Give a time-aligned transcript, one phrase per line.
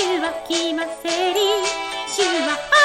[0.00, 1.40] 週は来ませり
[2.08, 2.79] 週は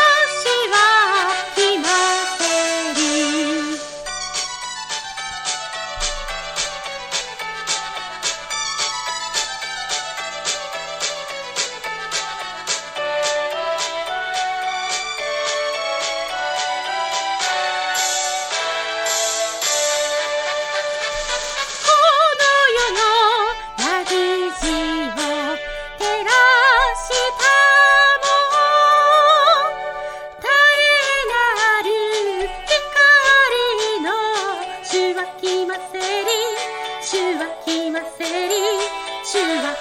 [35.77, 36.05] ませり。
[37.01, 38.55] 主は来ませり。
[39.26, 39.74] 主は